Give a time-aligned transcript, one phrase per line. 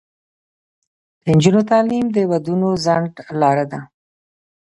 [1.21, 3.11] د نجونو تعلیم د ودونو ځنډ
[3.41, 3.79] لاره ده.